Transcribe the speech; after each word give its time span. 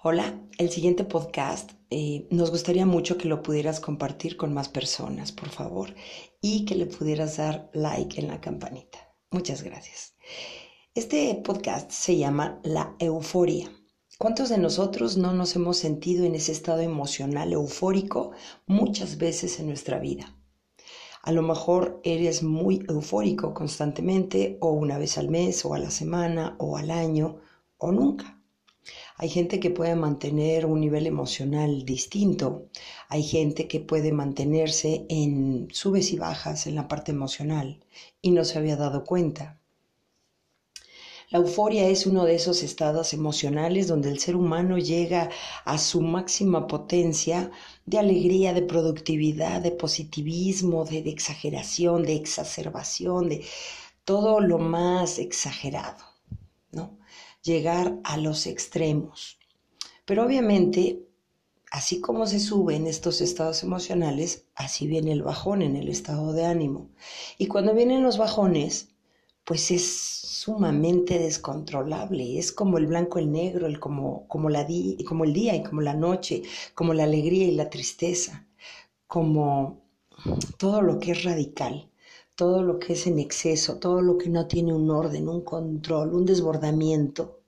Hola, 0.00 0.40
el 0.58 0.70
siguiente 0.70 1.02
podcast 1.02 1.72
eh, 1.90 2.28
nos 2.30 2.52
gustaría 2.52 2.86
mucho 2.86 3.18
que 3.18 3.26
lo 3.26 3.42
pudieras 3.42 3.80
compartir 3.80 4.36
con 4.36 4.54
más 4.54 4.68
personas, 4.68 5.32
por 5.32 5.48
favor, 5.48 5.92
y 6.40 6.64
que 6.66 6.76
le 6.76 6.86
pudieras 6.86 7.38
dar 7.38 7.68
like 7.72 8.20
en 8.20 8.28
la 8.28 8.40
campanita. 8.40 9.12
Muchas 9.32 9.64
gracias. 9.64 10.14
Este 10.94 11.34
podcast 11.44 11.90
se 11.90 12.16
llama 12.16 12.60
La 12.62 12.94
Euforia. 13.00 13.72
¿Cuántos 14.18 14.50
de 14.50 14.58
nosotros 14.58 15.16
no 15.16 15.32
nos 15.32 15.56
hemos 15.56 15.78
sentido 15.78 16.24
en 16.24 16.36
ese 16.36 16.52
estado 16.52 16.82
emocional 16.82 17.52
eufórico 17.52 18.30
muchas 18.68 19.18
veces 19.18 19.58
en 19.58 19.66
nuestra 19.66 19.98
vida? 19.98 20.32
A 21.24 21.32
lo 21.32 21.42
mejor 21.42 22.00
eres 22.04 22.44
muy 22.44 22.84
eufórico 22.88 23.52
constantemente 23.52 24.58
o 24.60 24.70
una 24.70 24.96
vez 24.96 25.18
al 25.18 25.28
mes 25.28 25.64
o 25.64 25.74
a 25.74 25.80
la 25.80 25.90
semana 25.90 26.54
o 26.60 26.76
al 26.76 26.92
año 26.92 27.40
o 27.78 27.90
nunca. 27.90 28.37
Hay 29.16 29.28
gente 29.28 29.60
que 29.60 29.70
puede 29.70 29.96
mantener 29.96 30.66
un 30.66 30.80
nivel 30.80 31.06
emocional 31.06 31.84
distinto. 31.84 32.68
Hay 33.08 33.22
gente 33.22 33.68
que 33.68 33.80
puede 33.80 34.12
mantenerse 34.12 35.06
en 35.08 35.68
subes 35.72 36.12
y 36.12 36.16
bajas 36.16 36.66
en 36.66 36.74
la 36.74 36.88
parte 36.88 37.12
emocional 37.12 37.80
y 38.22 38.30
no 38.30 38.44
se 38.44 38.58
había 38.58 38.76
dado 38.76 39.04
cuenta. 39.04 39.58
La 41.30 41.40
euforia 41.40 41.86
es 41.88 42.06
uno 42.06 42.24
de 42.24 42.36
esos 42.36 42.62
estados 42.62 43.12
emocionales 43.12 43.86
donde 43.86 44.08
el 44.08 44.18
ser 44.18 44.34
humano 44.34 44.78
llega 44.78 45.28
a 45.66 45.76
su 45.76 46.00
máxima 46.00 46.66
potencia 46.66 47.50
de 47.84 47.98
alegría, 47.98 48.54
de 48.54 48.62
productividad, 48.62 49.60
de 49.60 49.72
positivismo, 49.72 50.86
de, 50.86 51.00
exageración, 51.00 52.02
de 52.04 52.14
exacerbación, 52.16 53.28
de 53.28 53.44
todo 54.04 54.40
lo 54.40 54.58
más 54.58 55.18
exagerado. 55.18 56.07
Llegar 57.48 57.98
a 58.04 58.16
los 58.18 58.46
extremos. 58.46 59.38
Pero 60.04 60.24
obviamente, 60.24 61.00
así 61.70 62.00
como 62.00 62.26
se 62.26 62.38
sube 62.38 62.76
en 62.76 62.86
estos 62.86 63.20
estados 63.20 63.62
emocionales, 63.62 64.44
así 64.54 64.86
viene 64.86 65.12
el 65.12 65.22
bajón 65.22 65.62
en 65.62 65.74
el 65.74 65.88
estado 65.88 66.32
de 66.32 66.44
ánimo. 66.44 66.90
Y 67.38 67.46
cuando 67.46 67.74
vienen 67.74 68.04
los 68.04 68.18
bajones, 68.18 68.90
pues 69.44 69.70
es 69.70 69.86
sumamente 70.44 71.18
descontrolable, 71.18 72.38
es 72.38 72.52
como 72.52 72.78
el 72.78 72.86
blanco, 72.86 73.18
el 73.18 73.32
negro, 73.32 73.66
el 73.66 73.80
como, 73.80 74.28
como, 74.28 74.50
la 74.50 74.66
como 75.06 75.24
el 75.24 75.32
día 75.32 75.56
y 75.56 75.62
como 75.62 75.80
la 75.80 75.94
noche, 75.94 76.42
como 76.74 76.92
la 76.94 77.04
alegría 77.04 77.46
y 77.46 77.52
la 77.52 77.70
tristeza, 77.70 78.46
como 79.06 79.80
todo 80.58 80.82
lo 80.82 80.98
que 80.98 81.12
es 81.12 81.24
radical 81.24 81.90
todo 82.38 82.62
lo 82.62 82.78
que 82.78 82.92
es 82.92 83.08
en 83.08 83.18
exceso, 83.18 83.78
todo 83.78 84.00
lo 84.00 84.16
que 84.16 84.28
no 84.30 84.46
tiene 84.46 84.72
un 84.72 84.88
orden, 84.92 85.28
un 85.28 85.40
control, 85.40 86.14
un 86.14 86.24
desbordamiento. 86.24 87.40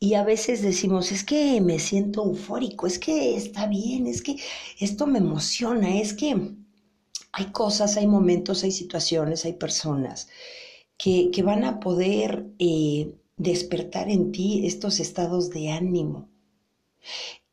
Y 0.00 0.14
a 0.14 0.24
veces 0.24 0.62
decimos, 0.62 1.12
es 1.12 1.22
que 1.22 1.60
me 1.60 1.78
siento 1.78 2.24
eufórico, 2.24 2.88
es 2.88 2.98
que 2.98 3.36
está 3.36 3.68
bien, 3.68 4.08
es 4.08 4.20
que 4.20 4.34
esto 4.80 5.06
me 5.06 5.20
emociona, 5.20 5.96
es 6.00 6.12
que 6.12 6.56
hay 7.30 7.46
cosas, 7.52 7.96
hay 7.96 8.08
momentos, 8.08 8.64
hay 8.64 8.72
situaciones, 8.72 9.44
hay 9.44 9.52
personas 9.52 10.28
que, 10.96 11.30
van 11.44 11.62
a 11.62 11.78
poder 11.78 12.48
eh, 12.58 13.14
despertar 13.36 14.10
en 14.10 14.32
ti 14.32 14.66
estos 14.66 14.98
estados 14.98 15.50
de 15.50 15.70
ánimo. 15.70 16.28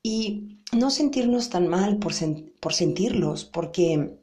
Y 0.02 0.58
no 0.72 0.90
sentirnos 0.90 1.50
tan 1.50 1.68
mal 1.68 2.00
por, 2.00 2.14
por 2.59 2.73
sentirlos, 2.73 3.46
porque 3.46 4.18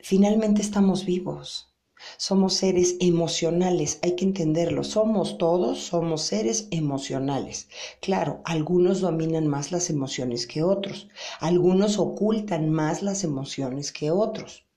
Finalmente 0.00 0.62
estamos 0.62 1.04
vivos. 1.04 1.74
Somos 2.16 2.54
seres 2.54 2.96
emocionales, 3.00 3.98
hay 4.02 4.14
que 4.14 4.24
entenderlo. 4.24 4.84
Somos 4.84 5.38
todos, 5.38 5.80
somos 5.80 6.22
seres 6.22 6.68
emocionales. 6.70 7.68
Claro, 8.00 8.40
algunos 8.44 9.00
dominan 9.00 9.48
más 9.48 9.72
las 9.72 9.90
emociones 9.90 10.46
que 10.46 10.62
otros. 10.62 11.08
Algunos 11.40 11.98
ocultan 11.98 12.70
más 12.70 13.02
las 13.02 13.24
emociones 13.24 13.90
que 13.90 14.12
otros. 14.12 14.67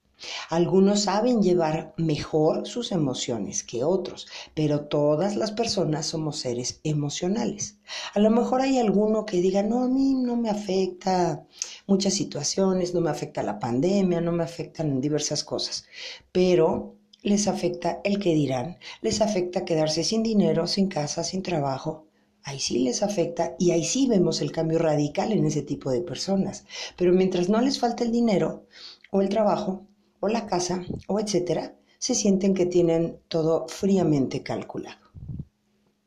Algunos 0.50 1.02
saben 1.02 1.42
llevar 1.42 1.94
mejor 1.98 2.68
sus 2.68 2.92
emociones 2.92 3.64
que 3.64 3.84
otros, 3.84 4.28
pero 4.54 4.82
todas 4.86 5.36
las 5.36 5.52
personas 5.52 6.06
somos 6.06 6.40
seres 6.40 6.80
emocionales. 6.84 7.78
A 8.14 8.20
lo 8.20 8.30
mejor 8.30 8.62
hay 8.62 8.78
alguno 8.78 9.26
que 9.26 9.42
diga, 9.42 9.64
no, 9.64 9.84
a 9.84 9.88
mí 9.88 10.14
no 10.14 10.36
me 10.36 10.50
afecta 10.50 11.46
muchas 11.88 12.14
situaciones, 12.14 12.94
no 12.94 13.02
me 13.02 13.10
afecta 13.10 13.44
la 13.44 13.60
pandemia, 13.60 14.22
no 14.22 14.32
me 14.32 14.44
afectan 14.44 15.02
diversas 15.02 15.44
cosas, 15.44 15.86
pero 16.32 16.96
les 17.24 17.48
afecta 17.48 18.02
el 18.04 18.20
que 18.20 18.34
dirán, 18.34 18.78
les 19.02 19.22
afecta 19.22 19.66
quedarse 19.66 20.04
sin 20.04 20.24
dinero, 20.24 20.68
sin 20.68 20.88
casa, 20.88 21.24
sin 21.24 21.44
trabajo, 21.44 22.08
ahí 22.44 22.60
sí 22.60 22.80
les 22.80 23.04
afecta 23.04 23.56
y 23.60 23.72
ahí 23.72 23.84
sí 23.84 24.08
vemos 24.08 24.42
el 24.42 24.52
cambio 24.52 24.80
radical 24.80 25.32
en 25.32 25.46
ese 25.46 25.62
tipo 25.62 25.92
de 25.92 26.02
personas. 26.02 26.66
Pero 26.98 27.14
mientras 27.14 27.50
no 27.50 27.62
les 27.62 27.80
falta 27.80 28.04
el 28.04 28.12
dinero 28.12 28.66
o 29.12 29.22
el 29.22 29.30
trabajo, 29.30 29.86
o 30.22 30.30
la 30.30 30.46
casa 30.46 30.86
o 31.08 31.20
etcétera, 31.20 31.76
se 32.00 32.16
sienten 32.16 32.54
que 32.54 32.66
tienen 32.66 33.20
todo 33.28 33.68
fríamente 33.68 34.42
calculado. 34.42 35.02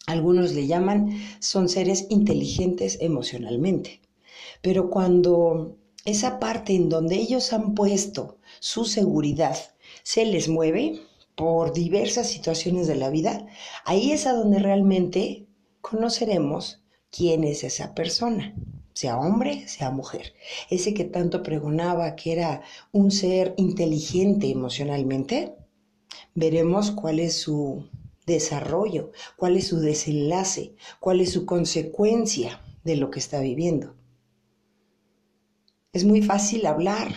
Algunos 0.06 0.54
le 0.54 0.66
llaman 0.66 1.10
son 1.40 1.68
seres 1.68 2.06
inteligentes 2.08 2.98
emocionalmente, 3.00 4.00
pero 4.62 4.88
cuando 4.88 5.76
esa 6.04 6.38
parte 6.38 6.74
en 6.74 6.88
donde 6.88 7.16
ellos 7.16 7.52
han 7.52 7.74
puesto 7.74 8.38
su 8.60 8.84
seguridad 8.84 9.56
se 10.02 10.24
les 10.24 10.48
mueve 10.48 11.00
por 11.34 11.72
diversas 11.72 12.28
situaciones 12.28 12.86
de 12.86 12.94
la 12.94 13.10
vida, 13.10 13.46
ahí 13.84 14.12
es 14.12 14.26
a 14.26 14.32
donde 14.32 14.58
realmente 14.58 15.46
conoceremos 15.80 16.82
quién 17.10 17.44
es 17.44 17.64
esa 17.64 17.94
persona 17.94 18.54
sea 18.94 19.18
hombre, 19.18 19.68
sea 19.68 19.90
mujer. 19.90 20.32
Ese 20.70 20.94
que 20.94 21.04
tanto 21.04 21.42
pregonaba 21.42 22.16
que 22.16 22.32
era 22.32 22.62
un 22.92 23.10
ser 23.10 23.54
inteligente 23.56 24.48
emocionalmente, 24.50 25.56
veremos 26.34 26.90
cuál 26.92 27.20
es 27.20 27.36
su 27.36 27.88
desarrollo, 28.24 29.12
cuál 29.36 29.56
es 29.56 29.66
su 29.66 29.80
desenlace, 29.80 30.74
cuál 31.00 31.20
es 31.20 31.32
su 31.32 31.44
consecuencia 31.44 32.60
de 32.84 32.96
lo 32.96 33.10
que 33.10 33.18
está 33.18 33.40
viviendo. 33.40 33.94
Es 35.92 36.04
muy 36.04 36.22
fácil 36.22 36.66
hablar 36.66 37.12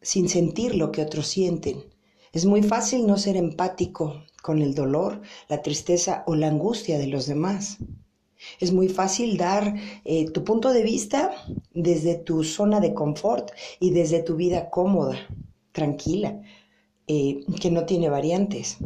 sin 0.00 0.28
sentir 0.28 0.74
lo 0.74 0.92
que 0.92 1.02
otros 1.02 1.26
sienten. 1.26 1.84
Es 2.32 2.44
muy 2.44 2.62
fácil 2.62 3.06
no 3.06 3.16
ser 3.16 3.36
empático 3.36 4.24
con 4.42 4.60
el 4.60 4.74
dolor, 4.74 5.22
la 5.48 5.62
tristeza 5.62 6.24
o 6.26 6.34
la 6.34 6.48
angustia 6.48 6.98
de 6.98 7.06
los 7.06 7.26
demás. 7.26 7.78
Es 8.60 8.72
muy 8.72 8.88
fácil 8.88 9.36
dar 9.36 9.74
eh, 10.04 10.30
tu 10.30 10.44
punto 10.44 10.72
de 10.72 10.82
vista 10.82 11.32
desde 11.72 12.14
tu 12.14 12.44
zona 12.44 12.80
de 12.80 12.94
confort 12.94 13.50
y 13.80 13.90
desde 13.90 14.22
tu 14.22 14.36
vida 14.36 14.70
cómoda, 14.70 15.16
tranquila, 15.72 16.40
eh, 17.06 17.44
que 17.60 17.70
no 17.70 17.84
tiene 17.84 18.08
variantes. 18.08 18.78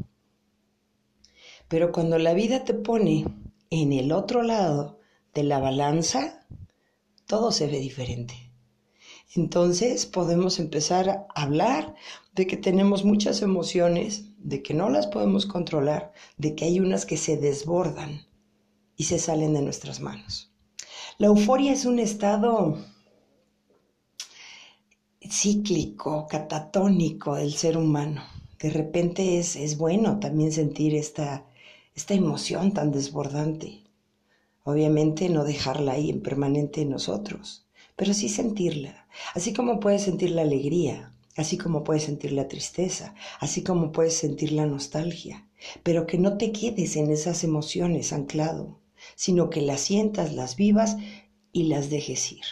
Pero 1.69 1.93
cuando 1.93 2.19
la 2.19 2.33
vida 2.35 2.65
te 2.65 2.75
pone 2.75 3.27
en 3.71 3.93
el 3.93 4.13
otro 4.13 4.43
lado 4.43 4.99
de 5.35 5.43
la 5.43 5.59
balanza, 5.59 6.47
todo 7.27 7.53
se 7.53 7.67
ve 7.67 7.79
diferente. 7.79 8.35
Entonces 9.37 10.07
podemos 10.07 10.59
empezar 10.59 11.11
a 11.11 11.27
hablar 11.35 11.95
de 12.35 12.47
que 12.47 12.57
tenemos 12.57 13.05
muchas 13.05 13.43
emociones, 13.43 14.25
de 14.39 14.63
que 14.63 14.73
no 14.73 14.89
las 14.89 15.07
podemos 15.07 15.45
controlar, 15.45 16.13
de 16.39 16.55
que 16.55 16.65
hay 16.65 16.81
unas 16.81 17.05
que 17.05 17.19
se 17.19 17.37
desbordan 17.37 18.28
y 18.99 19.05
se 19.05 19.19
salen 19.19 19.55
de 19.55 19.63
nuestras 19.63 20.01
manos. 20.01 20.53
La 21.19 21.29
euforia 21.29 21.73
es 21.73 21.87
un 21.87 22.01
estado 22.01 22.77
cíclico, 25.31 26.27
catatónico 26.29 27.37
del 27.37 27.55
ser 27.55 27.79
humano. 27.79 28.23
De 28.59 28.71
repente 28.71 29.39
es, 29.39 29.55
es 29.55 29.79
bueno 29.79 30.19
también 30.19 30.51
sentir 30.51 30.97
esta, 30.97 31.47
esta 31.95 32.15
emoción 32.15 32.75
tan 32.75 32.91
desbordante. 32.91 33.85
Obviamente 34.65 35.29
no 35.29 35.45
dejarla 35.45 35.93
ahí 35.93 36.11
en 36.11 36.21
permanente 36.21 36.81
en 36.81 36.91
nosotros, 36.91 37.69
pero 37.95 38.13
sí 38.15 38.29
sentirla. 38.29 39.07
Así 39.35 39.53
como 39.53 39.79
puedes 39.79 40.03
sentir 40.03 40.33
la 40.33 40.43
alegría, 40.43 41.15
así 41.37 41.57
como 41.57 41.85
puedes 41.85 42.03
sentir 42.03 42.33
la 42.33 42.49
tristeza, 42.49 43.15
así 43.39 43.63
como 43.63 43.93
puedes 43.93 44.17
sentir 44.17 44.51
la 44.51 44.67
nostalgia, 44.67 45.47
pero 45.85 46.05
que 46.05 46.19
no 46.19 46.37
te 46.37 46.51
quedes 46.51 46.97
en 46.97 47.13
esas 47.13 47.45
emociones 47.45 48.13
anclado, 48.13 48.81
sino 49.19 49.51
que 49.51 49.63
las 49.63 49.81
sientas, 49.81 50.33
las 50.33 50.55
vivas 50.55 50.97
y 51.51 51.65
las 51.65 51.91
dejes 51.91 52.31
ir. 52.31 52.45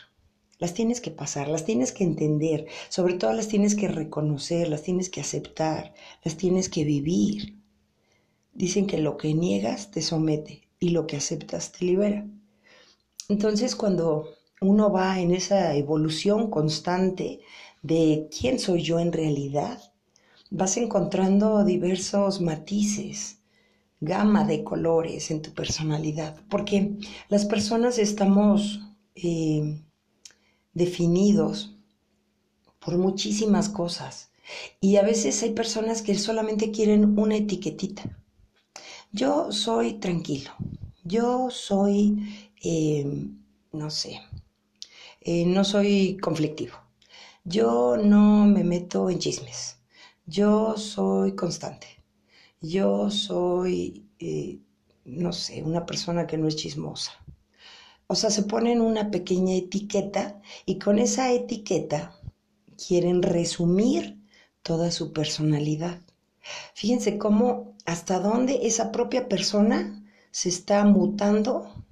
Las 0.59 0.75
tienes 0.75 1.01
que 1.01 1.13
pasar, 1.13 1.47
las 1.47 1.65
tienes 1.65 1.93
que 1.93 2.03
entender, 2.03 2.67
sobre 2.89 3.15
todo 3.15 3.33
las 3.33 3.47
tienes 3.47 3.77
que 3.77 3.87
reconocer, 3.87 4.69
las 4.69 4.83
tienes 4.83 5.09
que 5.09 5.21
aceptar, 5.21 5.95
las 6.25 6.37
tienes 6.37 6.69
que 6.69 6.83
vivir. 6.83 7.57
Dicen 8.53 8.89
que 8.89 8.99
lo 8.99 9.17
que 9.17 9.33
niegas 9.33 9.93
te 9.93 10.03
somete 10.03 10.69
y 10.81 10.89
lo 10.89 11.07
que 11.07 11.19
aceptas 11.19 11.71
te 11.71 11.85
libera. 11.85 12.27
Entonces 13.29 13.77
cuando 13.77 14.31
uno 14.61 14.91
va 14.91 15.21
en 15.21 15.33
esa 15.37 15.73
evolución 15.77 16.51
constante 16.51 17.43
de 17.83 18.29
quién 18.37 18.59
soy 18.59 18.83
yo 18.83 18.99
en 18.99 19.13
realidad, 19.13 19.81
vas 20.51 20.77
encontrando 20.79 21.65
diversos 21.65 22.41
matices 22.41 23.37
gama 24.01 24.45
de 24.45 24.63
colores 24.63 25.31
en 25.31 25.43
tu 25.43 25.53
personalidad, 25.53 26.39
porque 26.49 26.97
las 27.29 27.47
personas 27.47 27.99
estamos 27.99 28.81
eh, 29.15 29.83
definidos 30.75 31.77
por 32.79 32.99
muchísimas 32.99 33.69
cosas 33.69 34.31
y 34.81 34.97
a 34.97 35.03
veces 35.03 35.43
hay 35.43 35.53
personas 35.53 36.03
que 36.03 36.17
solamente 36.17 36.71
quieren 36.71 37.19
una 37.19 37.37
etiquetita. 37.37 38.05
Yo 39.13 39.51
soy 39.51 39.95
tranquilo, 39.95 40.51
yo 41.03 41.49
soy, 41.51 42.53
eh, 42.63 43.29
no 43.73 43.91
sé, 43.91 44.21
eh, 45.23 45.47
no 45.47 45.65
soy 45.65 46.19
conflictivo, 46.19 46.75
yo 47.45 47.97
no 47.97 48.45
me 48.45 48.63
meto 48.63 49.09
en 49.09 49.19
chismes, 49.19 49.79
yo 50.27 50.77
soy 50.77 51.35
constante 51.35 51.96
yo 52.69 53.11
soy, 53.11 54.07
eh, 54.19 54.59
no 55.05 55.33
sé, 55.33 55.63
una 55.63 55.87
persona 55.87 56.27
que 56.27 56.39
no 56.39 56.49
es 56.49 56.57
chismosa. 56.57 57.13
O 58.07 58.15
sea, 58.15 58.31
se 58.31 58.45
ponen 58.45 58.81
una 58.81 59.11
pequeña 59.11 59.55
etiqueta 59.55 60.41
y 60.65 60.79
con 60.79 60.99
esa 60.99 61.33
etiqueta 61.33 62.15
quieren 62.87 63.23
resumir 63.23 64.19
toda 64.63 64.91
su 64.91 65.13
personalidad. 65.13 66.01
Fíjense 66.75 67.19
cómo 67.19 67.75
hasta 67.85 68.21
dónde 68.21 68.67
esa 68.67 68.93
propia 68.93 69.29
persona 69.29 70.05
se 70.31 70.49
está 70.49 70.85
mutando, 70.85 71.85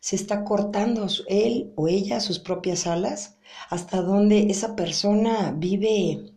se 0.00 0.14
está 0.16 0.44
cortando 0.44 1.08
él 1.28 1.72
o 1.74 1.88
ella 1.88 2.20
sus 2.20 2.38
propias 2.38 2.86
alas, 2.86 3.38
hasta 3.70 4.02
dónde 4.02 4.50
esa 4.50 4.76
persona 4.76 5.52
vive 5.56 6.32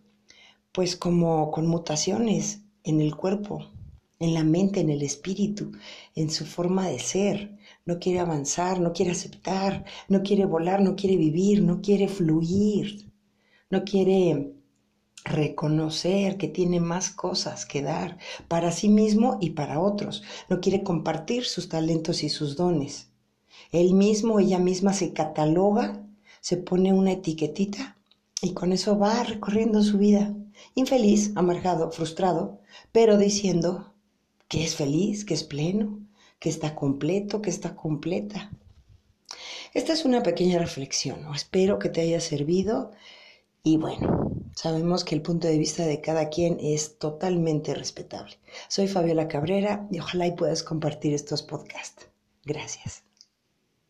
pues 0.71 0.95
como 0.95 1.51
con 1.51 1.67
mutaciones 1.67 2.61
en 2.83 3.01
el 3.01 3.15
cuerpo, 3.15 3.67
en 4.19 4.33
la 4.33 4.43
mente, 4.43 4.79
en 4.79 4.89
el 4.89 5.01
espíritu, 5.01 5.71
en 6.15 6.29
su 6.29 6.45
forma 6.45 6.87
de 6.87 6.99
ser. 6.99 7.57
No 7.85 7.99
quiere 7.99 8.19
avanzar, 8.19 8.79
no 8.79 8.93
quiere 8.93 9.11
aceptar, 9.11 9.85
no 10.07 10.21
quiere 10.21 10.45
volar, 10.45 10.81
no 10.81 10.95
quiere 10.95 11.17
vivir, 11.17 11.63
no 11.63 11.81
quiere 11.81 12.07
fluir, 12.07 13.11
no 13.69 13.83
quiere 13.83 14.53
reconocer 15.23 16.37
que 16.37 16.47
tiene 16.47 16.79
más 16.79 17.09
cosas 17.11 17.65
que 17.65 17.81
dar 17.81 18.17
para 18.47 18.71
sí 18.71 18.89
mismo 18.89 19.37
y 19.41 19.51
para 19.51 19.79
otros. 19.79 20.23
No 20.49 20.61
quiere 20.61 20.83
compartir 20.83 21.45
sus 21.45 21.69
talentos 21.69 22.23
y 22.23 22.29
sus 22.29 22.55
dones. 22.55 23.09
Él 23.71 23.93
mismo, 23.93 24.39
ella 24.39 24.59
misma 24.59 24.93
se 24.93 25.13
cataloga, 25.13 26.05
se 26.41 26.57
pone 26.57 26.93
una 26.93 27.13
etiquetita 27.13 27.97
y 28.41 28.53
con 28.53 28.73
eso 28.73 28.97
va 28.97 29.23
recorriendo 29.23 29.83
su 29.83 29.97
vida 29.97 30.33
infeliz, 30.75 31.31
amargado, 31.35 31.91
frustrado, 31.91 32.59
pero 32.91 33.17
diciendo 33.17 33.93
que 34.47 34.63
es 34.63 34.75
feliz, 34.75 35.25
que 35.25 35.33
es 35.33 35.43
pleno, 35.43 35.99
que 36.39 36.49
está 36.49 36.75
completo, 36.75 37.41
que 37.41 37.49
está 37.49 37.75
completa. 37.75 38.51
Esta 39.73 39.93
es 39.93 40.05
una 40.05 40.23
pequeña 40.23 40.59
reflexión, 40.59 41.25
espero 41.33 41.79
que 41.79 41.89
te 41.89 42.01
haya 42.01 42.19
servido 42.19 42.91
y 43.63 43.77
bueno, 43.77 44.31
sabemos 44.55 45.05
que 45.05 45.15
el 45.15 45.21
punto 45.21 45.47
de 45.47 45.57
vista 45.57 45.85
de 45.85 46.01
cada 46.01 46.29
quien 46.29 46.57
es 46.59 46.97
totalmente 46.97 47.73
respetable. 47.73 48.37
Soy 48.67 48.87
Fabiola 48.87 49.27
Cabrera 49.27 49.87
y 49.91 49.99
ojalá 49.99 50.27
y 50.27 50.31
puedas 50.31 50.63
compartir 50.63 51.13
estos 51.13 51.43
podcasts. 51.43 52.07
Gracias. 52.43 53.03